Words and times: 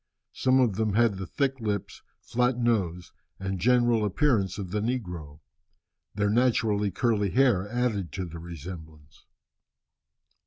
Some 0.33 0.59
of 0.59 0.77
them 0.77 0.95
had 0.95 1.17
the 1.19 1.27
thick 1.27 1.59
lips, 1.59 2.01
flat 2.21 2.57
nose, 2.57 3.11
and 3.39 3.59
general 3.59 4.03
appearance 4.03 4.57
of 4.57 4.71
the 4.71 4.79
negro. 4.79 5.41
Their 6.15 6.31
naturally 6.31 6.89
curly 6.89 7.29
hair 7.29 7.69
added 7.69 8.11
to 8.13 8.25
the 8.25 8.39
resemblance. 8.39 9.27